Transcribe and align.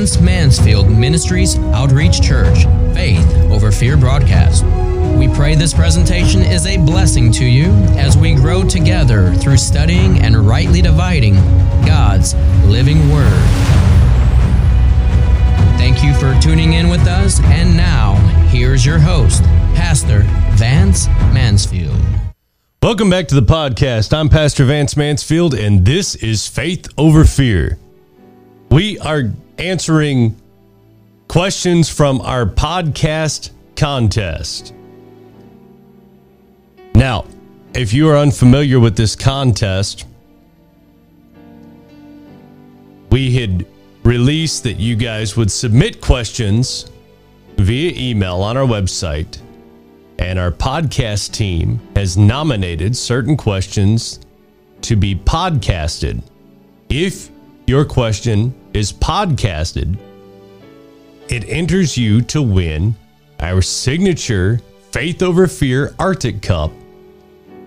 Vance 0.00 0.18
Mansfield 0.18 0.88
Ministries 0.88 1.58
Outreach 1.74 2.22
Church 2.22 2.64
Faith 2.94 3.30
Over 3.50 3.70
Fear 3.70 3.98
broadcast. 3.98 4.64
We 5.18 5.28
pray 5.28 5.54
this 5.54 5.74
presentation 5.74 6.40
is 6.40 6.64
a 6.64 6.78
blessing 6.78 7.30
to 7.32 7.44
you 7.44 7.66
as 7.98 8.16
we 8.16 8.34
grow 8.34 8.66
together 8.66 9.34
through 9.34 9.58
studying 9.58 10.20
and 10.20 10.34
rightly 10.48 10.80
dividing 10.80 11.34
God's 11.84 12.34
living 12.64 13.10
Word. 13.10 13.30
Thank 15.76 16.02
you 16.02 16.14
for 16.14 16.34
tuning 16.40 16.72
in 16.72 16.88
with 16.88 17.06
us, 17.06 17.38
and 17.40 17.76
now 17.76 18.14
here's 18.48 18.86
your 18.86 18.98
host, 18.98 19.42
Pastor 19.74 20.20
Vance 20.52 21.08
Mansfield. 21.34 22.00
Welcome 22.82 23.10
back 23.10 23.28
to 23.28 23.34
the 23.34 23.42
podcast. 23.42 24.16
I'm 24.16 24.30
Pastor 24.30 24.64
Vance 24.64 24.96
Mansfield, 24.96 25.52
and 25.52 25.84
this 25.84 26.14
is 26.14 26.46
Faith 26.46 26.88
Over 26.96 27.26
Fear. 27.26 27.76
We 28.70 28.98
are 29.00 29.24
answering 29.60 30.36
questions 31.28 31.88
from 31.88 32.20
our 32.22 32.46
podcast 32.46 33.50
contest. 33.76 34.74
Now, 36.94 37.26
if 37.74 37.92
you 37.92 38.08
are 38.08 38.16
unfamiliar 38.16 38.80
with 38.80 38.96
this 38.96 39.14
contest, 39.14 40.06
we 43.10 43.32
had 43.34 43.66
released 44.02 44.64
that 44.64 44.80
you 44.80 44.96
guys 44.96 45.36
would 45.36 45.50
submit 45.50 46.00
questions 46.00 46.90
via 47.56 47.92
email 47.94 48.42
on 48.42 48.56
our 48.56 48.66
website 48.66 49.40
and 50.18 50.38
our 50.38 50.50
podcast 50.50 51.32
team 51.32 51.80
has 51.96 52.16
nominated 52.16 52.96
certain 52.96 53.36
questions 53.36 54.20
to 54.82 54.96
be 54.96 55.14
podcasted. 55.14 56.22
If 56.88 57.30
your 57.70 57.84
question 57.84 58.52
is 58.74 58.92
podcasted, 58.92 59.96
it 61.28 61.48
enters 61.48 61.96
you 61.96 62.20
to 62.20 62.42
win 62.42 62.96
our 63.38 63.62
signature 63.62 64.60
Faith 64.90 65.22
Over 65.22 65.46
Fear 65.46 65.94
Arctic 65.96 66.42
Cup 66.42 66.72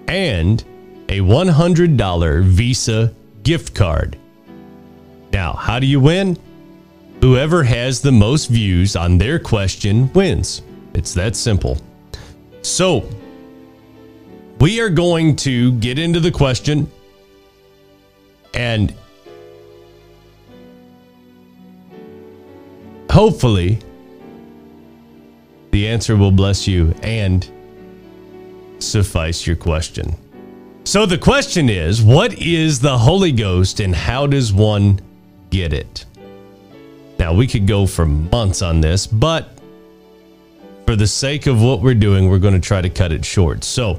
and 0.09 0.61
a 1.07 1.19
$100 1.21 2.43
Visa 2.43 3.13
gift 3.43 3.73
card. 3.73 4.17
Now, 5.31 5.53
how 5.53 5.79
do 5.79 5.87
you 5.87 6.01
win? 6.01 6.37
Whoever 7.21 7.63
has 7.63 8.01
the 8.01 8.11
most 8.11 8.47
views 8.47 8.97
on 8.97 9.17
their 9.17 9.39
question 9.39 10.11
wins. 10.11 10.63
It's 10.93 11.13
that 11.13 11.37
simple. 11.37 11.77
So, 12.61 13.09
we 14.59 14.81
are 14.81 14.89
going 14.89 15.37
to 15.37 15.71
get 15.79 15.97
into 15.97 16.19
the 16.19 16.31
question 16.31 16.91
and 18.53 18.93
hopefully 23.13 23.77
the 25.69 25.87
answer 25.87 26.17
will 26.17 26.31
bless 26.31 26.67
you 26.67 26.95
and 27.03 27.47
suffice 28.79 29.45
your 29.45 29.55
question. 29.55 30.15
So, 30.83 31.05
the 31.05 31.17
question 31.17 31.69
is 31.69 32.01
what 32.01 32.33
is 32.41 32.79
the 32.79 32.97
Holy 32.97 33.31
Ghost 33.31 33.79
and 33.79 33.95
how 33.95 34.25
does 34.25 34.51
one 34.51 34.99
get 35.51 35.73
it? 35.73 36.05
Now, 37.19 37.33
we 37.33 37.45
could 37.45 37.67
go 37.67 37.85
for 37.85 38.05
months 38.05 38.61
on 38.63 38.81
this, 38.81 39.05
but 39.05 39.57
for 40.87 40.95
the 40.95 41.07
sake 41.07 41.45
of 41.45 41.61
what 41.61 41.81
we're 41.81 41.93
doing, 41.93 42.29
we're 42.29 42.39
going 42.39 42.55
to 42.55 42.59
try 42.59 42.81
to 42.81 42.89
cut 42.89 43.11
it 43.11 43.23
short. 43.23 43.63
So, 43.63 43.97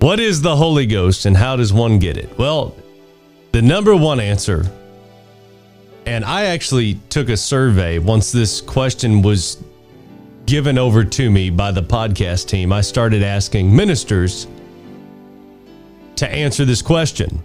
what 0.00 0.18
is 0.18 0.40
the 0.40 0.56
Holy 0.56 0.86
Ghost 0.86 1.26
and 1.26 1.36
how 1.36 1.56
does 1.56 1.72
one 1.74 1.98
get 1.98 2.16
it? 2.16 2.36
Well, 2.38 2.74
the 3.52 3.60
number 3.60 3.94
one 3.94 4.18
answer, 4.18 4.64
and 6.06 6.24
I 6.24 6.46
actually 6.46 6.94
took 7.10 7.28
a 7.28 7.36
survey 7.36 7.98
once 7.98 8.30
this 8.30 8.60
question 8.60 9.22
was 9.22 9.62
given 10.46 10.78
over 10.78 11.04
to 11.04 11.30
me 11.30 11.50
by 11.50 11.72
the 11.72 11.82
podcast 11.82 12.48
team. 12.48 12.72
I 12.72 12.80
started 12.80 13.24
asking 13.24 13.74
ministers 13.74 14.46
to 16.14 16.28
answer 16.28 16.64
this 16.64 16.80
question. 16.80 17.42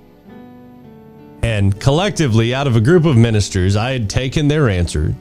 And 1.41 1.77
collectively, 1.79 2.53
out 2.53 2.67
of 2.67 2.75
a 2.75 2.81
group 2.81 3.05
of 3.05 3.17
ministers, 3.17 3.75
I 3.75 3.91
had 3.91 4.07
taken 4.07 4.47
their 4.47 4.69
answer 4.69 5.15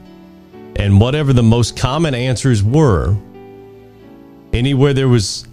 and 0.75 1.01
whatever 1.01 1.33
the 1.33 1.43
most 1.43 1.75
common 1.75 2.13
answers 2.13 2.63
were, 2.63 3.15
anywhere 4.53 4.93
there 4.93 5.07
was 5.07 5.45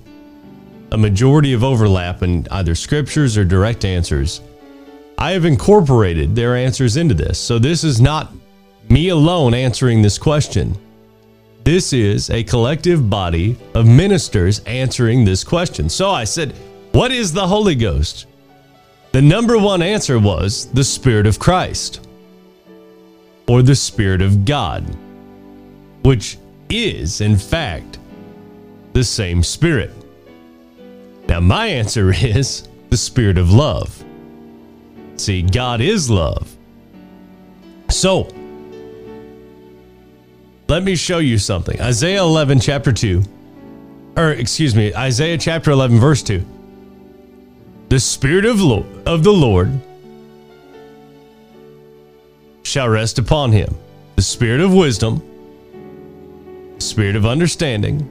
a 0.93 0.99
majority 0.99 1.55
of 1.55 1.65
overlap 1.65 2.23
in 2.23 2.47
either 2.51 2.75
scriptures 2.75 3.37
or 3.37 3.45
direct 3.45 3.85
answers, 3.85 4.43
I 5.19 5.33
have 5.33 5.45
incorporated 5.45 6.37
their 6.37 6.57
answers 6.57 6.97
into 6.97 7.15
this. 7.15 7.39
So 7.39 7.59
this 7.59 7.83
is 7.83 8.01
not 8.01 8.33
me 8.89 9.09
alone 9.09 9.53
answering 9.53 10.01
this 10.01 10.17
question. 10.17 10.79
This 11.65 11.93
is 11.93 12.31
a 12.31 12.45
collective 12.45 13.11
body 13.11 13.59
of 13.75 13.87
ministers 13.87 14.61
answering 14.61 15.25
this 15.25 15.43
question. 15.43 15.89
So 15.89 16.11
I 16.11 16.25
said, 16.25 16.55
What 16.93 17.11
is 17.11 17.33
the 17.33 17.47
Holy 17.47 17.75
Ghost? 17.75 18.27
The 19.11 19.21
number 19.21 19.59
one 19.59 19.83
answer 19.83 20.19
was 20.19 20.67
the 20.67 20.85
Spirit 20.85 21.27
of 21.27 21.39
Christ 21.39 22.07
or 23.49 23.63
the 23.63 23.75
Spirit 23.75 24.23
of 24.23 24.45
God 24.45 24.85
which 26.03 26.39
is, 26.71 27.21
in 27.21 27.37
fact, 27.37 27.99
the 28.93 29.05
same 29.05 29.43
Spirit. 29.43 29.91
Now, 31.29 31.41
my 31.41 31.67
answer 31.67 32.13
is 32.17 32.69
the 32.91 32.97
Spirit 32.97 33.37
of 33.37 33.53
love. 33.53 34.05
See, 35.19 35.43
God 35.43 35.81
is 35.81 36.09
love. 36.09 36.57
So, 37.91 38.29
let 40.69 40.83
me 40.83 40.97
show 40.97 41.19
you 41.19 41.39
something. 41.39 41.81
Isaiah 41.81 42.23
11, 42.23 42.61
chapter 42.61 42.93
2, 42.93 43.23
or 44.17 44.33
excuse 44.33 44.75
me, 44.75 44.95
Isaiah 44.95 45.39
chapter 45.39 45.71
11, 45.71 45.99
verse 45.99 46.23
2. 46.23 46.45
The 47.89 48.01
Spirit 48.01 48.45
of, 48.45 48.61
Lo- 48.61 48.87
of 49.07 49.25
the 49.25 49.33
Lord 49.33 49.81
shall 52.63 52.89
rest 52.89 53.19
upon 53.19 53.53
him, 53.53 53.77
the 54.17 54.23
Spirit 54.23 54.61
of 54.61 54.75
wisdom 54.75 55.23
spirit 56.79 57.17
of 57.17 57.27
understanding, 57.27 58.09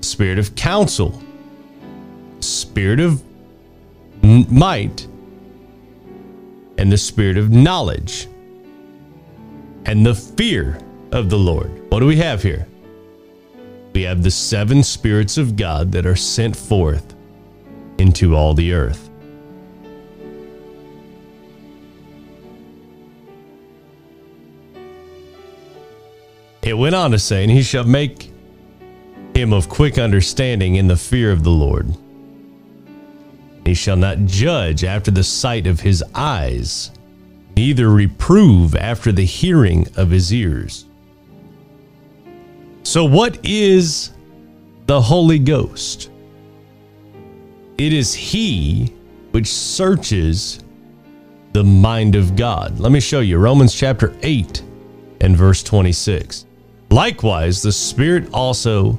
spirit 0.00 0.38
of 0.38 0.54
counsel, 0.54 1.22
spirit 2.40 3.00
of 3.00 3.22
might, 4.22 5.06
and 6.78 6.90
the 6.90 6.98
spirit 6.98 7.36
of 7.36 7.50
knowledge, 7.50 8.28
and 9.86 10.04
the 10.04 10.14
fear 10.14 10.78
of 11.12 11.30
the 11.30 11.38
Lord. 11.38 11.90
What 11.90 12.00
do 12.00 12.06
we 12.06 12.16
have 12.16 12.42
here? 12.42 12.66
We 13.94 14.02
have 14.02 14.22
the 14.22 14.30
seven 14.30 14.82
spirits 14.82 15.38
of 15.38 15.56
God 15.56 15.92
that 15.92 16.04
are 16.06 16.16
sent 16.16 16.56
forth 16.56 17.14
into 17.98 18.34
all 18.34 18.54
the 18.54 18.72
earth. 18.72 19.10
It 26.62 26.74
went 26.74 26.94
on 26.94 27.10
to 27.10 27.18
say, 27.18 27.42
and 27.42 27.52
he 27.52 27.62
shall 27.62 27.84
make 27.84 28.32
him 29.34 29.52
of 29.52 29.68
quick 29.68 29.98
understanding 29.98 30.76
in 30.76 30.86
the 30.86 30.96
fear 30.96 31.30
of 31.30 31.44
the 31.44 31.50
Lord. 31.50 31.94
He 33.64 33.74
shall 33.74 33.96
not 33.96 34.26
judge 34.26 34.84
after 34.84 35.10
the 35.10 35.24
sight 35.24 35.66
of 35.66 35.80
his 35.80 36.04
eyes, 36.14 36.90
neither 37.56 37.88
reprove 37.88 38.74
after 38.74 39.10
the 39.12 39.24
hearing 39.24 39.86
of 39.96 40.10
his 40.10 40.32
ears. 40.32 40.84
So, 42.82 43.04
what 43.04 43.38
is 43.44 44.10
the 44.86 45.00
Holy 45.00 45.38
Ghost? 45.38 46.10
It 47.78 47.92
is 47.92 48.14
He 48.14 48.92
which 49.32 49.48
searches 49.48 50.62
the 51.52 51.64
mind 51.64 52.14
of 52.14 52.36
God. 52.36 52.78
Let 52.78 52.92
me 52.92 53.00
show 53.00 53.20
you 53.20 53.38
Romans 53.38 53.74
chapter 53.74 54.14
8 54.22 54.62
and 55.22 55.36
verse 55.36 55.62
26. 55.62 56.46
Likewise, 56.90 57.62
the 57.62 57.72
Spirit 57.72 58.28
also 58.32 58.98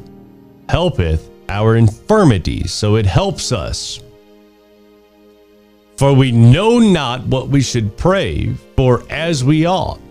helpeth 0.67 1.29
our 1.47 1.75
infirmities, 1.75 2.73
so 2.73 2.95
it 2.95 3.05
helps 3.05 3.51
us. 3.51 4.01
For 5.97 6.13
we 6.13 6.31
know 6.31 6.79
not 6.79 7.25
what 7.25 7.47
we 7.47 7.61
should 7.61 7.95
pray 7.95 8.53
for 8.75 9.03
as 9.09 9.43
we 9.43 9.65
ought, 9.65 10.01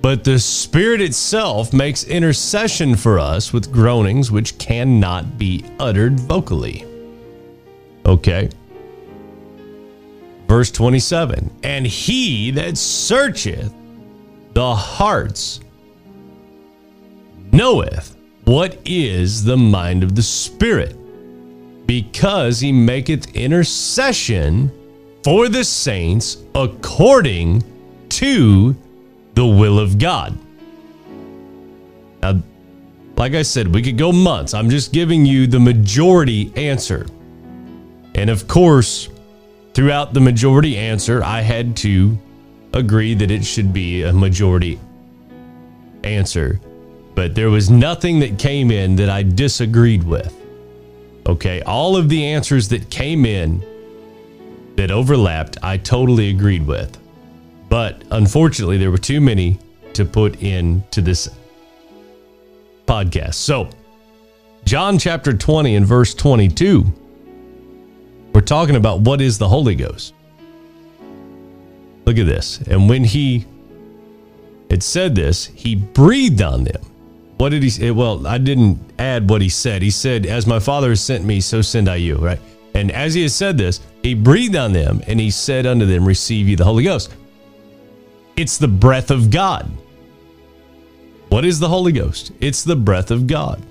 but 0.00 0.24
the 0.24 0.38
Spirit 0.38 1.00
itself 1.00 1.72
makes 1.72 2.04
intercession 2.04 2.96
for 2.96 3.18
us 3.18 3.52
with 3.52 3.70
groanings 3.70 4.30
which 4.30 4.56
cannot 4.56 5.36
be 5.36 5.64
uttered 5.78 6.18
vocally. 6.20 6.86
Okay. 8.06 8.48
Verse 10.48 10.70
27 10.70 11.50
And 11.62 11.86
he 11.86 12.50
that 12.52 12.78
searcheth 12.78 13.74
the 14.54 14.74
hearts 14.74 15.60
knoweth 17.52 18.16
what 18.44 18.78
is 18.86 19.44
the 19.44 19.56
mind 19.56 20.02
of 20.02 20.14
the 20.14 20.22
Spirit, 20.22 20.96
because 21.86 22.60
he 22.60 22.72
maketh 22.72 23.34
intercession 23.34 24.70
for 25.26 25.48
the 25.48 25.64
saints 25.64 26.36
according 26.54 27.60
to 28.08 28.76
the 29.34 29.44
will 29.44 29.80
of 29.80 29.98
God. 29.98 30.38
Now, 32.22 32.40
like 33.16 33.34
I 33.34 33.42
said, 33.42 33.74
we 33.74 33.82
could 33.82 33.98
go 33.98 34.12
months. 34.12 34.54
I'm 34.54 34.70
just 34.70 34.92
giving 34.92 35.26
you 35.26 35.48
the 35.48 35.58
majority 35.58 36.52
answer. 36.54 37.08
And 38.14 38.30
of 38.30 38.46
course, 38.46 39.08
throughout 39.74 40.14
the 40.14 40.20
majority 40.20 40.76
answer, 40.76 41.24
I 41.24 41.40
had 41.40 41.76
to 41.78 42.16
agree 42.72 43.14
that 43.14 43.32
it 43.32 43.44
should 43.44 43.72
be 43.72 44.04
a 44.04 44.12
majority 44.12 44.78
answer. 46.04 46.60
But 47.16 47.34
there 47.34 47.50
was 47.50 47.68
nothing 47.68 48.20
that 48.20 48.38
came 48.38 48.70
in 48.70 48.94
that 48.94 49.10
I 49.10 49.24
disagreed 49.24 50.04
with. 50.04 50.32
Okay, 51.26 51.62
all 51.62 51.96
of 51.96 52.08
the 52.08 52.26
answers 52.26 52.68
that 52.68 52.90
came 52.90 53.26
in 53.26 53.60
that 54.76 54.90
overlapped, 54.90 55.58
I 55.62 55.78
totally 55.78 56.30
agreed 56.30 56.66
with. 56.66 56.96
But 57.68 58.02
unfortunately, 58.10 58.78
there 58.78 58.90
were 58.90 58.98
too 58.98 59.20
many 59.20 59.58
to 59.94 60.04
put 60.04 60.42
into 60.42 61.00
this 61.00 61.28
podcast. 62.86 63.34
So, 63.34 63.68
John 64.64 64.98
chapter 64.98 65.32
20 65.32 65.76
and 65.76 65.86
verse 65.86 66.14
22, 66.14 66.84
we're 68.32 68.40
talking 68.40 68.76
about 68.76 69.00
what 69.00 69.20
is 69.20 69.38
the 69.38 69.48
Holy 69.48 69.74
Ghost. 69.74 70.12
Look 72.04 72.18
at 72.18 72.26
this. 72.26 72.60
And 72.68 72.88
when 72.88 73.02
he 73.02 73.46
had 74.70 74.82
said 74.82 75.14
this, 75.14 75.46
he 75.46 75.74
breathed 75.74 76.42
on 76.42 76.64
them. 76.64 76.82
What 77.38 77.50
did 77.50 77.62
he 77.62 77.70
say? 77.70 77.90
Well, 77.90 78.26
I 78.26 78.38
didn't 78.38 78.78
add 78.98 79.28
what 79.28 79.42
he 79.42 79.48
said. 79.48 79.82
He 79.82 79.90
said, 79.90 80.26
As 80.26 80.46
my 80.46 80.58
Father 80.58 80.90
has 80.90 81.00
sent 81.00 81.24
me, 81.24 81.40
so 81.40 81.62
send 81.62 81.88
I 81.88 81.96
you, 81.96 82.16
right? 82.16 82.40
And 82.76 82.92
as 82.92 83.14
he 83.14 83.22
has 83.22 83.34
said 83.34 83.56
this, 83.56 83.80
he 84.02 84.12
breathed 84.12 84.54
on 84.54 84.74
them 84.74 85.02
and 85.06 85.18
he 85.18 85.30
said 85.30 85.64
unto 85.64 85.86
them, 85.86 86.04
Receive 86.04 86.46
ye 86.46 86.56
the 86.56 86.64
Holy 86.64 86.84
Ghost. 86.84 87.14
It's 88.36 88.58
the 88.58 88.68
breath 88.68 89.10
of 89.10 89.30
God. 89.30 89.70
What 91.30 91.46
is 91.46 91.58
the 91.58 91.70
Holy 91.70 91.90
Ghost? 91.90 92.32
It's 92.38 92.64
the 92.64 92.76
breath 92.76 93.10
of 93.10 93.26
God. 93.26 93.62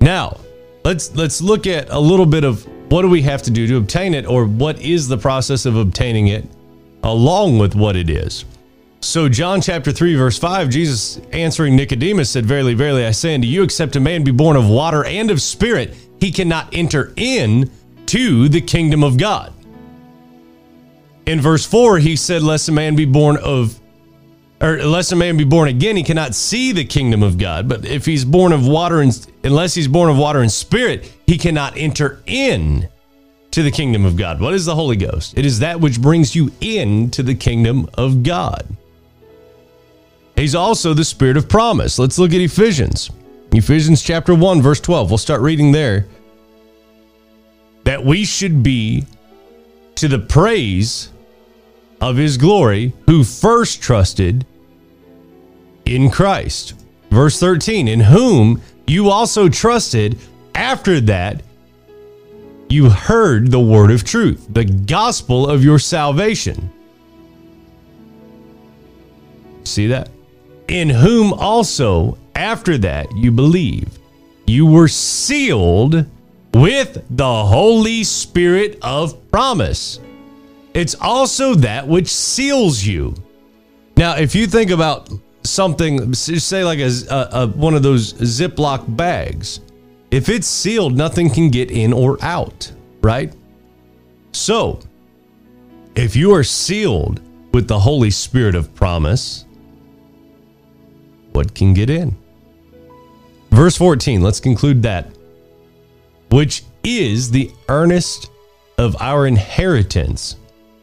Now, 0.00 0.40
let's 0.84 1.14
let's 1.14 1.40
look 1.40 1.68
at 1.68 1.88
a 1.90 1.98
little 1.98 2.26
bit 2.26 2.42
of 2.42 2.66
what 2.90 3.02
do 3.02 3.08
we 3.08 3.22
have 3.22 3.40
to 3.42 3.52
do 3.52 3.68
to 3.68 3.76
obtain 3.76 4.14
it 4.14 4.26
or 4.26 4.46
what 4.46 4.80
is 4.80 5.06
the 5.06 5.16
process 5.16 5.64
of 5.64 5.76
obtaining 5.76 6.26
it 6.26 6.44
along 7.04 7.60
with 7.60 7.76
what 7.76 7.94
it 7.94 8.10
is. 8.10 8.46
So 9.00 9.28
John 9.28 9.60
chapter 9.60 9.92
3 9.92 10.16
verse 10.16 10.38
5 10.38 10.70
Jesus 10.70 11.20
answering 11.32 11.76
Nicodemus 11.76 12.30
said 12.30 12.46
verily 12.46 12.74
verily 12.74 13.06
I 13.06 13.12
say 13.12 13.36
unto 13.36 13.46
you 13.46 13.62
except 13.62 13.94
a 13.94 14.00
man 14.00 14.24
be 14.24 14.32
born 14.32 14.56
of 14.56 14.68
water 14.68 15.04
and 15.04 15.30
of 15.30 15.40
spirit 15.40 15.94
he 16.20 16.30
cannot 16.30 16.68
enter 16.72 17.12
in 17.16 17.70
to 18.06 18.48
the 18.48 18.60
kingdom 18.60 19.02
of 19.02 19.16
God. 19.16 19.52
In 21.26 21.40
verse 21.40 21.64
4 21.64 21.98
he 21.98 22.16
said 22.16 22.42
lest 22.42 22.68
a 22.68 22.72
man 22.72 22.96
be 22.96 23.04
born 23.04 23.36
of 23.36 23.80
or 24.60 24.74
unless 24.74 25.10
a 25.10 25.16
man 25.16 25.38
be 25.38 25.44
born 25.44 25.68
again, 25.68 25.96
he 25.96 26.02
cannot 26.02 26.34
see 26.34 26.72
the 26.72 26.84
kingdom 26.84 27.22
of 27.22 27.38
God. 27.38 27.66
But 27.66 27.86
if 27.86 28.04
he's 28.04 28.26
born 28.26 28.52
of 28.52 28.66
water 28.66 29.00
and 29.00 29.26
unless 29.42 29.74
he's 29.74 29.88
born 29.88 30.10
of 30.10 30.18
water 30.18 30.40
and 30.40 30.52
spirit, 30.52 31.10
he 31.26 31.38
cannot 31.38 31.78
enter 31.78 32.22
in 32.26 32.88
to 33.52 33.62
the 33.62 33.70
kingdom 33.70 34.04
of 34.04 34.16
God. 34.16 34.38
What 34.38 34.52
is 34.52 34.66
the 34.66 34.74
Holy 34.74 34.96
Ghost? 34.96 35.36
It 35.38 35.46
is 35.46 35.60
that 35.60 35.80
which 35.80 36.00
brings 36.00 36.36
you 36.36 36.52
into 36.60 37.22
the 37.22 37.34
kingdom 37.34 37.88
of 37.94 38.22
God. 38.22 38.66
He's 40.36 40.54
also 40.54 40.94
the 40.94 41.04
spirit 41.04 41.36
of 41.36 41.48
promise. 41.48 41.98
Let's 41.98 42.18
look 42.18 42.32
at 42.32 42.40
Ephesians. 42.40 43.10
Ephesians 43.52 44.02
chapter 44.02 44.34
1 44.34 44.62
verse 44.62 44.80
12. 44.80 45.10
We'll 45.10 45.18
start 45.18 45.40
reading 45.40 45.72
there. 45.72 46.06
That 47.84 48.04
we 48.04 48.24
should 48.24 48.62
be 48.62 49.06
to 49.96 50.08
the 50.08 50.18
praise 50.18 51.10
of 52.00 52.16
his 52.16 52.36
glory 52.36 52.92
who 53.06 53.24
first 53.24 53.82
trusted 53.82 54.46
in 55.84 56.10
Christ. 56.10 56.74
Verse 57.10 57.40
13, 57.40 57.88
in 57.88 58.00
whom 58.00 58.62
you 58.86 59.10
also 59.10 59.48
trusted 59.48 60.18
after 60.54 61.00
that 61.00 61.42
you 62.68 62.88
heard 62.88 63.50
the 63.50 63.60
word 63.60 63.90
of 63.90 64.04
truth, 64.04 64.46
the 64.48 64.64
gospel 64.64 65.48
of 65.48 65.64
your 65.64 65.78
salvation. 65.80 66.70
See 69.64 69.88
that? 69.88 70.08
In 70.68 70.88
whom 70.88 71.32
also 71.32 72.16
after 72.34 72.78
that 72.78 73.14
you 73.16 73.30
believed, 73.30 73.98
you 74.46 74.66
were 74.66 74.88
sealed 74.88 76.06
with 76.54 77.04
the 77.10 77.44
Holy 77.44 78.02
Spirit 78.04 78.78
of 78.82 79.30
promise. 79.30 80.00
It's 80.74 80.94
also 81.00 81.54
that 81.56 81.86
which 81.86 82.08
seals 82.08 82.84
you. 82.84 83.14
Now, 83.96 84.16
if 84.16 84.34
you 84.34 84.46
think 84.46 84.70
about 84.70 85.10
something, 85.44 86.14
say 86.14 86.64
like 86.64 86.78
a, 86.78 86.90
a, 87.10 87.46
one 87.48 87.74
of 87.74 87.82
those 87.82 88.12
Ziploc 88.14 88.96
bags, 88.96 89.60
if 90.10 90.28
it's 90.28 90.46
sealed, 90.46 90.96
nothing 90.96 91.30
can 91.30 91.50
get 91.50 91.70
in 91.70 91.92
or 91.92 92.18
out, 92.22 92.72
right? 93.02 93.32
So, 94.32 94.80
if 95.94 96.16
you 96.16 96.32
are 96.34 96.44
sealed 96.44 97.20
with 97.52 97.68
the 97.68 97.78
Holy 97.78 98.10
Spirit 98.10 98.54
of 98.54 98.74
promise, 98.74 99.44
what 101.32 101.54
can 101.54 101.74
get 101.74 101.90
in? 101.90 102.16
Verse 103.50 103.76
14, 103.76 104.22
let's 104.22 104.40
conclude 104.40 104.82
that. 104.82 105.10
Which 106.30 106.62
is 106.84 107.30
the 107.30 107.50
earnest 107.68 108.30
of 108.78 108.96
our 109.00 109.26
inheritance. 109.26 110.36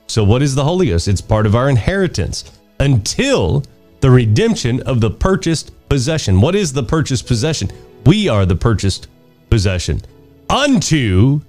So, 0.07 0.23
what 0.23 0.41
is 0.41 0.55
the 0.55 0.63
Holy 0.63 0.87
Ghost? 0.87 1.07
It's 1.07 1.21
part 1.21 1.45
of 1.45 1.55
our 1.55 1.69
inheritance 1.69 2.51
until 2.79 3.63
the 4.01 4.11
redemption 4.11 4.81
of 4.83 5.01
the 5.01 5.09
purchased 5.09 5.71
possession. 5.89 6.39
What 6.39 6.55
is 6.55 6.71
the 6.73 6.83
purchased 6.83 7.27
possession? 7.27 7.71
We 8.05 8.29
are 8.29 8.45
the 8.45 8.55
purchased 8.55 9.07
possession 9.49 10.01
unto 10.49 11.41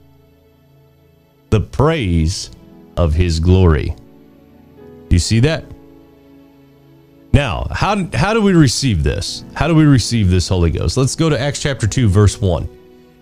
the 1.50 1.60
praise 1.60 2.50
of 2.96 3.14
his 3.14 3.40
glory. 3.40 3.94
Do 5.08 5.14
you 5.14 5.18
see 5.18 5.40
that? 5.40 5.64
Now, 7.38 7.68
how, 7.70 8.04
how 8.14 8.34
do 8.34 8.42
we 8.42 8.52
receive 8.52 9.04
this? 9.04 9.44
How 9.54 9.68
do 9.68 9.74
we 9.76 9.84
receive 9.84 10.28
this 10.28 10.48
Holy 10.48 10.72
Ghost? 10.72 10.96
Let's 10.96 11.14
go 11.14 11.28
to 11.28 11.40
Acts 11.40 11.62
chapter 11.62 11.86
2, 11.86 12.08
verse 12.08 12.40
1. 12.40 12.68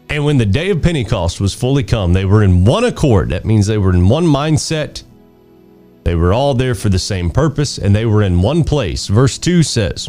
And 0.08 0.24
when 0.24 0.38
the 0.38 0.46
day 0.46 0.70
of 0.70 0.80
Pentecost 0.80 1.38
was 1.38 1.52
fully 1.52 1.82
come, 1.82 2.14
they 2.14 2.24
were 2.24 2.42
in 2.42 2.64
one 2.64 2.84
accord. 2.84 3.28
That 3.28 3.44
means 3.44 3.66
they 3.66 3.76
were 3.76 3.92
in 3.92 4.08
one 4.08 4.24
mindset. 4.24 5.02
They 6.04 6.14
were 6.14 6.32
all 6.32 6.54
there 6.54 6.74
for 6.74 6.88
the 6.88 6.98
same 6.98 7.28
purpose 7.28 7.76
and 7.76 7.94
they 7.94 8.06
were 8.06 8.22
in 8.22 8.40
one 8.40 8.64
place. 8.64 9.06
Verse 9.06 9.36
2 9.36 9.62
says, 9.62 10.08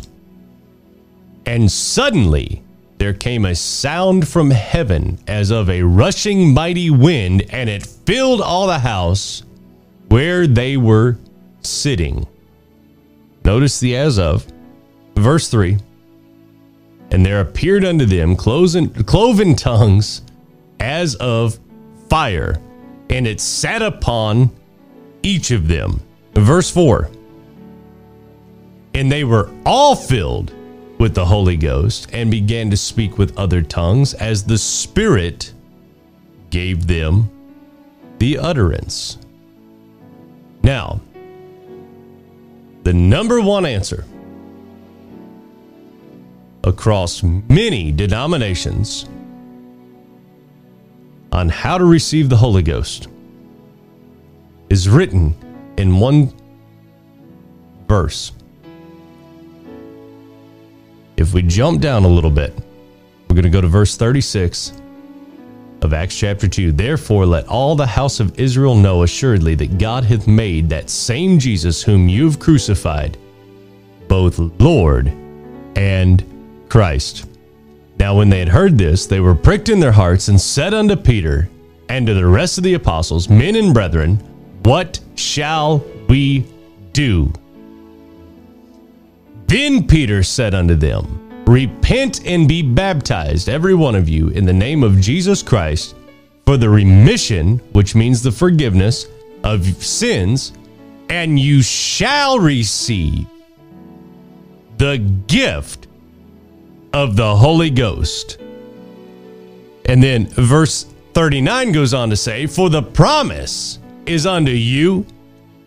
And 1.46 1.70
suddenly 1.70 2.63
there 3.00 3.13
came 3.13 3.43
a 3.43 3.55
sound 3.55 4.25
from 4.25 4.51
heaven 4.51 5.20
as 5.27 5.51
of 5.51 5.70
a 5.70 5.84
rushing 5.84 6.53
mighty 6.53 6.89
wind, 6.89 7.43
and 7.50 7.70
it 7.70 7.86
filled 7.86 8.39
all 8.39 8.67
the 8.67 8.79
house 8.79 9.43
where 10.08 10.48
they 10.48 10.77
were 10.77 11.17
sitting. 11.62 12.25
Notice 13.48 13.80
the 13.80 13.96
as 13.96 14.20
of. 14.20 14.46
Verse 15.16 15.48
3 15.48 15.77
And 17.12 17.25
there 17.25 17.39
appeared 17.39 17.86
unto 17.86 18.04
them 18.04 18.36
cloven, 18.36 18.89
cloven 19.06 19.56
tongues 19.56 20.22
as 20.82 21.16
of 21.16 21.58
fire, 22.10 22.62
and 23.10 23.25
it 23.25 23.39
sat 23.39 23.82
upon 23.82 24.51
each 25.24 25.51
of 25.51 25.70
them. 25.70 26.01
Verse 26.34 26.70
4 26.70 27.10
And 28.94 29.10
they 29.10 29.24
were 29.24 29.50
all 29.66 29.96
filled 29.96 30.51
with 30.98 31.16
the 31.16 31.25
Holy 31.25 31.56
Ghost 31.56 32.10
and 32.12 32.30
began 32.30 32.70
to 32.70 32.75
speak 32.75 33.18
with 33.18 33.38
other 33.38 33.62
tongues 33.62 34.13
as 34.16 34.44
the 34.44 34.58
Spirit 34.58 35.54
gave 36.50 36.86
them 36.86 37.30
the 38.20 38.39
utterance. 38.39 39.18
Now, 40.63 41.00
the 42.88 42.94
number 42.94 43.41
one 43.41 43.65
answer 43.65 44.06
across 46.63 47.22
many 47.22 47.91
denominations 47.91 49.10
on 51.34 51.50
how 51.50 51.77
to 51.77 51.84
receive 51.84 52.29
the 52.29 52.38
Holy 52.38 52.63
Ghost 52.63 53.10
is 54.70 54.88
written 54.88 55.36
in 55.77 56.00
one 56.00 56.34
verse. 57.89 58.32
If 61.17 61.34
we 61.34 61.41
jump 61.41 61.82
down 61.82 62.06
a 62.06 62.08
little 62.08 62.32
bit, 62.32 62.53
we're 63.27 63.36
going 63.36 63.44
to 63.44 63.50
go 63.50 63.60
to 63.60 63.67
verse 63.67 63.98
36 63.98 64.76
of 65.81 65.93
Acts 65.93 66.15
chapter 66.15 66.48
2. 66.48 66.72
Therefore, 66.72 67.25
let 67.25 67.48
all 67.48 67.75
the 67.75 67.86
house 67.86 68.19
of 68.19 68.39
Israel 68.39 68.75
know 68.75 69.03
assuredly 69.03 69.55
that 69.55 69.77
God 69.77 70.03
hath 70.03 70.27
made 70.27 70.69
that 70.69 70.89
same 70.89 71.39
Jesus 71.39 71.84
whom 71.84 72.10
you 72.10 72.25
have 72.25 72.39
crucified, 72.39 73.17
both 74.07 74.39
Lord 74.60 75.07
and 75.75 76.24
Christ. 76.69 77.25
Now, 78.00 78.17
when 78.17 78.29
they 78.29 78.39
had 78.39 78.50
heard 78.50 78.77
this, 78.77 79.05
they 79.05 79.19
were 79.19 79.36
pricked 79.36 79.69
in 79.69 79.79
their 79.79 79.91
hearts 79.91 80.27
and 80.27 80.39
said 80.39 80.74
unto 80.74 80.96
Peter 80.96 81.50
and 81.89 82.05
to 82.07 82.13
the 82.13 82.25
rest 82.25 82.57
of 82.57 82.63
the 82.63 82.74
apostles, 82.74 83.29
Men 83.29 83.55
and 83.55 83.74
brethren, 83.74 84.17
what 84.63 85.00
shall 85.15 85.84
we 86.07 86.46
do? 86.93 87.31
Then 89.48 89.88
Peter 89.88 90.24
said 90.24 90.53
unto 90.53 90.75
them, 90.75 91.26
Repent 91.48 92.25
and 92.25 92.48
be 92.48 92.62
baptized, 92.62 93.48
every 93.48 93.74
one 93.74 93.96
of 93.96 94.10
you, 94.10 94.27
in 94.30 94.46
the 94.46 94.54
name 94.54 94.84
of 94.84 95.00
Jesus 95.00 95.42
Christ, 95.42 95.96
for 96.46 96.58
the 96.58 96.70
remission, 96.70 97.60
which 97.72 97.96
means 97.96 98.22
the 98.22 98.32
forgiveness 98.32 99.08
of 99.46 99.66
sins, 99.82 100.51
and 101.10 101.39
you 101.39 101.62
shall 101.62 102.38
receive 102.38 103.25
the 104.77 104.98
gift 105.27 105.88
of 106.94 107.16
the 107.16 107.36
Holy 107.36 107.70
Ghost. 107.70 108.38
And 109.86 110.04
then 110.04 110.27
verse 110.27 110.86
39 111.13 111.72
goes 111.72 111.94
on 111.94 112.10
to 112.10 112.18
say, 112.18 112.46
For 112.46 112.70
the 112.70 112.84
promise 112.84 113.80
is 114.06 114.25
unto 114.25 114.51
you 114.51 115.06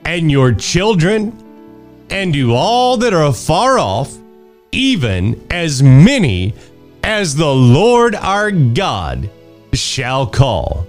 and 0.05 0.31
your 0.31 0.53
children 0.53 1.33
and 2.11 2.35
to 2.35 2.55
all 2.55 2.97
that 2.99 3.15
are 3.15 3.27
afar 3.27 3.79
off, 3.79 4.20
even 4.73 5.47
as 5.51 5.83
many 5.83 6.55
as 7.03 7.35
the 7.35 7.53
Lord 7.53 8.15
our 8.15 8.51
God 8.51 9.29
shall 9.73 10.27
call. 10.27 10.87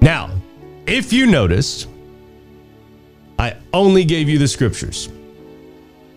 Now, 0.00 0.30
if 0.86 1.12
you 1.12 1.26
noticed, 1.26 1.88
I 3.38 3.56
only 3.72 4.04
gave 4.04 4.28
you 4.28 4.38
the 4.38 4.48
scriptures. 4.48 5.08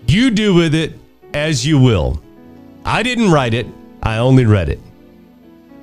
You 0.08 0.32
do 0.32 0.54
with 0.54 0.76
it 0.76 0.94
as 1.34 1.66
you 1.66 1.80
will. 1.80 2.22
I 2.86 3.04
didn't 3.04 3.32
write 3.32 3.54
it, 3.54 3.68
I 4.02 4.18
only 4.18 4.46
read 4.46 4.70
it. 4.70 4.80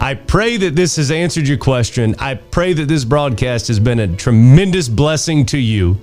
I 0.00 0.14
pray 0.14 0.56
that 0.56 0.76
this 0.76 0.96
has 0.96 1.10
answered 1.10 1.46
your 1.46 1.58
question. 1.58 2.14
I 2.18 2.34
pray 2.34 2.72
that 2.72 2.86
this 2.86 3.04
broadcast 3.04 3.68
has 3.68 3.78
been 3.78 3.98
a 4.00 4.16
tremendous 4.16 4.88
blessing 4.88 5.44
to 5.46 5.58
you. 5.58 5.98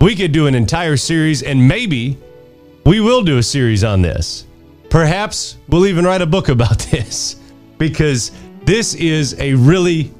We 0.00 0.14
could 0.14 0.32
do 0.32 0.46
an 0.46 0.54
entire 0.54 0.96
series, 0.96 1.42
and 1.42 1.66
maybe 1.66 2.16
we 2.84 3.00
will 3.00 3.22
do 3.22 3.38
a 3.38 3.42
series 3.42 3.84
on 3.84 4.02
this. 4.02 4.46
Perhaps 4.88 5.56
we'll 5.68 5.86
even 5.86 6.04
write 6.04 6.22
a 6.22 6.26
book 6.26 6.48
about 6.48 6.78
this 6.90 7.36
because 7.78 8.32
this 8.64 8.94
is 8.94 9.38
a 9.38 9.54
really 9.54 10.12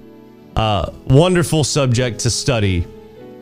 uh, 0.57 0.91
wonderful 1.07 1.65
subject 1.65 2.21
to 2.21 2.31
study. 2.31 2.87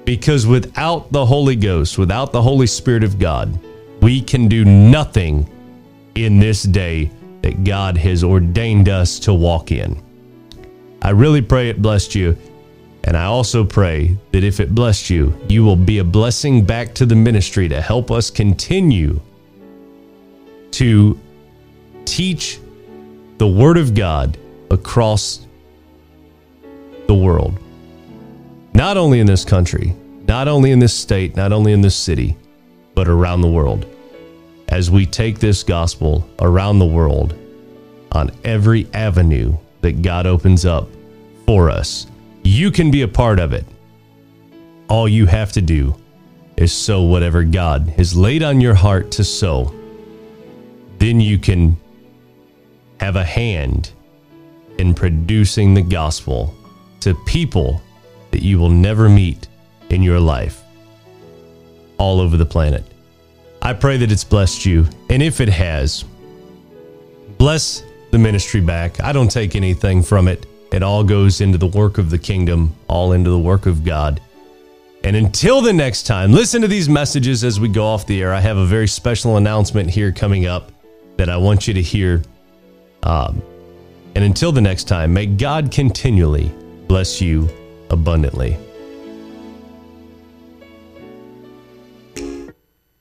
Because 0.04 0.46
without 0.46 1.12
the 1.12 1.24
Holy 1.24 1.56
Ghost, 1.56 1.98
without 1.98 2.32
the 2.32 2.40
Holy 2.40 2.66
Spirit 2.66 3.04
of 3.04 3.18
God, 3.18 3.58
we 4.00 4.22
can 4.22 4.48
do 4.48 4.64
nothing 4.64 5.46
in 6.14 6.38
this 6.38 6.62
day 6.62 7.10
that 7.42 7.64
God 7.64 7.96
has 7.98 8.24
ordained 8.24 8.88
us 8.88 9.18
to 9.20 9.34
walk 9.34 9.70
in. 9.70 10.02
I 11.02 11.10
really 11.10 11.42
pray 11.42 11.68
it 11.68 11.82
blessed 11.82 12.14
you. 12.14 12.36
And 13.04 13.16
I 13.16 13.24
also 13.24 13.64
pray 13.64 14.16
that 14.32 14.44
if 14.44 14.60
it 14.60 14.74
blessed 14.74 15.10
you, 15.10 15.38
you 15.48 15.64
will 15.64 15.76
be 15.76 15.98
a 15.98 16.04
blessing 16.04 16.64
back 16.64 16.94
to 16.94 17.06
the 17.06 17.14
ministry 17.14 17.68
to 17.68 17.80
help 17.80 18.10
us 18.10 18.30
continue 18.30 19.20
to 20.72 21.18
teach 22.04 22.58
the 23.38 23.46
Word 23.46 23.78
of 23.78 23.94
God 23.94 24.36
across 24.70 25.46
the 27.06 27.14
world. 27.14 27.58
Not 28.74 28.96
only 28.96 29.20
in 29.20 29.26
this 29.26 29.44
country, 29.44 29.94
not 30.26 30.46
only 30.46 30.72
in 30.72 30.78
this 30.78 30.92
state, 30.92 31.36
not 31.36 31.52
only 31.52 31.72
in 31.72 31.80
this 31.80 31.96
city, 31.96 32.36
but 32.94 33.08
around 33.08 33.40
the 33.40 33.48
world. 33.48 33.86
As 34.68 34.90
we 34.90 35.06
take 35.06 35.38
this 35.38 35.62
gospel 35.62 36.28
around 36.40 36.78
the 36.78 36.86
world 36.86 37.34
on 38.12 38.30
every 38.44 38.86
avenue 38.92 39.56
that 39.80 40.02
God 40.02 40.26
opens 40.26 40.66
up 40.66 40.88
for 41.46 41.70
us 41.70 42.06
you 42.44 42.70
can 42.70 42.90
be 42.90 43.02
a 43.02 43.08
part 43.08 43.38
of 43.38 43.52
it. 43.52 43.66
All 44.88 45.08
you 45.08 45.26
have 45.26 45.52
to 45.52 45.60
do 45.60 45.94
is 46.56 46.72
sow 46.72 47.02
whatever 47.02 47.44
God 47.44 47.88
has 47.96 48.16
laid 48.16 48.42
on 48.42 48.60
your 48.60 48.74
heart 48.74 49.10
to 49.12 49.24
sow. 49.24 49.72
Then 50.98 51.20
you 51.20 51.38
can 51.38 51.76
have 53.00 53.16
a 53.16 53.24
hand 53.24 53.92
in 54.78 54.94
producing 54.94 55.74
the 55.74 55.82
gospel 55.82 56.54
to 57.00 57.14
people 57.26 57.80
that 58.30 58.42
you 58.42 58.58
will 58.58 58.70
never 58.70 59.08
meet 59.08 59.46
in 59.90 60.02
your 60.02 60.20
life 60.20 60.62
all 61.98 62.20
over 62.20 62.36
the 62.36 62.46
planet. 62.46 62.84
I 63.62 63.72
pray 63.72 63.96
that 63.98 64.10
it's 64.10 64.24
blessed 64.24 64.64
you. 64.64 64.86
And 65.10 65.22
if 65.22 65.40
it 65.40 65.48
has, 65.48 66.04
bless 67.38 67.82
the 68.10 68.18
ministry 68.18 68.60
back. 68.60 69.00
I 69.00 69.12
don't 69.12 69.30
take 69.30 69.54
anything 69.54 70.02
from 70.02 70.28
it. 70.28 70.46
It 70.72 70.82
all 70.82 71.02
goes 71.02 71.40
into 71.40 71.58
the 71.58 71.66
work 71.66 71.98
of 71.98 72.10
the 72.10 72.18
kingdom, 72.18 72.74
all 72.88 73.12
into 73.12 73.30
the 73.30 73.38
work 73.38 73.66
of 73.66 73.84
God. 73.84 74.20
And 75.04 75.16
until 75.16 75.60
the 75.60 75.72
next 75.72 76.04
time, 76.04 76.32
listen 76.32 76.60
to 76.62 76.68
these 76.68 76.88
messages 76.88 77.44
as 77.44 77.58
we 77.58 77.68
go 77.68 77.84
off 77.84 78.06
the 78.06 78.20
air. 78.20 78.34
I 78.34 78.40
have 78.40 78.56
a 78.56 78.66
very 78.66 78.88
special 78.88 79.36
announcement 79.36 79.88
here 79.88 80.12
coming 80.12 80.46
up 80.46 80.72
that 81.16 81.28
I 81.28 81.36
want 81.36 81.68
you 81.68 81.74
to 81.74 81.82
hear. 81.82 82.22
Um, 83.02 83.42
and 84.14 84.24
until 84.24 84.52
the 84.52 84.60
next 84.60 84.84
time, 84.84 85.12
may 85.12 85.26
God 85.26 85.70
continually 85.70 86.52
bless 86.88 87.20
you 87.20 87.48
abundantly. 87.90 88.58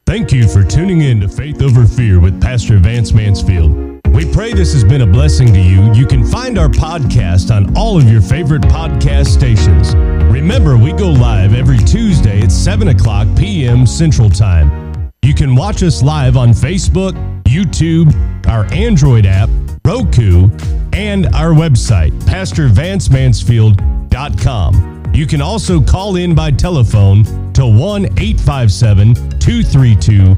Thank 0.05 0.31
you 0.31 0.47
for 0.47 0.63
tuning 0.63 1.01
in 1.01 1.19
to 1.19 1.27
Faith 1.27 1.61
Over 1.61 1.85
Fear 1.85 2.21
with 2.21 2.41
Pastor 2.41 2.77
Vance 2.77 3.11
Mansfield. 3.11 3.86
We 4.13 4.31
pray 4.31 4.53
this 4.53 4.71
has 4.73 4.83
been 4.83 5.01
a 5.01 5.07
blessing 5.07 5.53
to 5.53 5.59
you. 5.59 5.91
You 5.93 6.05
can 6.07 6.25
find 6.25 6.57
our 6.57 6.69
podcast 6.69 7.53
on 7.55 7.77
all 7.77 7.97
of 7.97 8.09
your 8.09 8.21
favorite 8.21 8.63
podcast 8.63 9.27
stations. 9.27 9.93
Remember, 10.33 10.75
we 10.77 10.91
go 10.93 11.09
live 11.09 11.53
every 11.53 11.77
Tuesday 11.77 12.41
at 12.41 12.51
7 12.51 12.87
o'clock 12.89 13.27
p.m. 13.37 13.85
Central 13.85 14.29
Time. 14.29 15.11
You 15.23 15.33
can 15.33 15.55
watch 15.55 15.83
us 15.83 16.01
live 16.01 16.37
on 16.37 16.49
Facebook, 16.49 17.13
YouTube, 17.43 18.13
our 18.47 18.65
Android 18.73 19.25
app, 19.25 19.49
Roku, 19.85 20.49
and 20.93 21.27
our 21.35 21.51
website, 21.51 22.11
PastorVanceMansfield.com. 22.21 25.03
You 25.13 25.27
can 25.27 25.41
also 25.41 25.81
call 25.81 26.15
in 26.15 26.33
by 26.35 26.51
telephone 26.51 27.23
to 27.53 27.65
1 27.65 28.05
857 28.19 29.15
232 29.39 30.35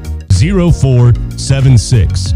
0476. 0.72 2.34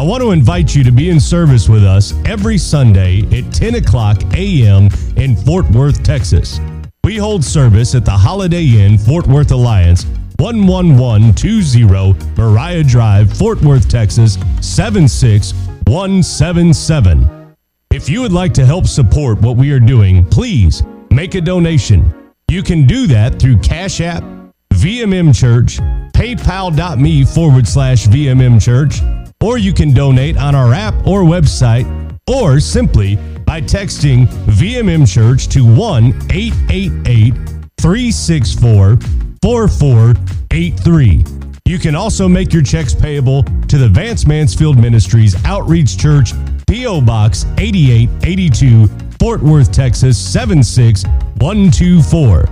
I 0.00 0.02
want 0.02 0.22
to 0.22 0.30
invite 0.30 0.74
you 0.74 0.82
to 0.84 0.90
be 0.90 1.10
in 1.10 1.20
service 1.20 1.68
with 1.68 1.84
us 1.84 2.14
every 2.24 2.56
Sunday 2.56 3.20
at 3.38 3.52
10 3.52 3.74
o'clock 3.74 4.22
a.m. 4.32 4.88
in 5.16 5.36
Fort 5.36 5.70
Worth, 5.72 6.02
Texas. 6.02 6.58
We 7.04 7.18
hold 7.18 7.44
service 7.44 7.94
at 7.94 8.06
the 8.06 8.12
Holiday 8.12 8.82
Inn 8.82 8.96
Fort 8.96 9.26
Worth 9.26 9.50
Alliance, 9.50 10.06
11120 10.38 12.14
Mariah 12.34 12.82
Drive, 12.82 13.30
Fort 13.36 13.60
Worth, 13.60 13.90
Texas, 13.90 14.38
76177. 14.62 17.54
If 17.90 18.08
you 18.08 18.22
would 18.22 18.32
like 18.32 18.54
to 18.54 18.64
help 18.64 18.86
support 18.86 19.42
what 19.42 19.58
we 19.58 19.70
are 19.70 19.78
doing, 19.78 20.24
please 20.24 20.82
make 21.10 21.34
a 21.34 21.42
donation. 21.42 22.10
You 22.48 22.62
can 22.62 22.86
do 22.86 23.06
that 23.08 23.38
through 23.38 23.58
Cash 23.58 24.00
App, 24.00 24.24
VMM 24.72 25.38
Church, 25.38 25.76
paypal.me 26.14 27.26
forward 27.26 27.68
slash 27.68 28.06
VMM 28.06 28.62
Church, 28.62 29.02
or 29.42 29.58
you 29.58 29.72
can 29.72 29.92
donate 29.92 30.36
on 30.36 30.54
our 30.54 30.72
app 30.72 30.94
or 31.06 31.22
website, 31.22 31.86
or 32.28 32.60
simply 32.60 33.16
by 33.46 33.60
texting 33.60 34.26
VMM 34.46 35.12
Church 35.12 35.48
to 35.48 35.64
1 35.64 36.06
888 36.30 37.34
364 37.78 38.98
4483. 39.42 41.24
You 41.66 41.78
can 41.78 41.94
also 41.94 42.26
make 42.28 42.52
your 42.52 42.62
checks 42.62 42.94
payable 42.94 43.42
to 43.68 43.78
the 43.78 43.88
Vance 43.88 44.26
Mansfield 44.26 44.78
Ministries 44.78 45.34
Outreach 45.44 45.96
Church, 45.96 46.32
P.O. 46.66 47.00
Box 47.00 47.46
8882, 47.58 48.86
Fort 49.18 49.42
Worth, 49.42 49.72
Texas 49.72 50.18
76124. 50.18 52.44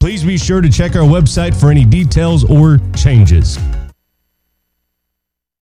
Please 0.00 0.24
be 0.24 0.38
sure 0.38 0.60
to 0.60 0.68
check 0.68 0.96
our 0.96 1.02
website 1.02 1.54
for 1.58 1.70
any 1.70 1.84
details 1.84 2.44
or 2.44 2.78
changes. 2.96 3.58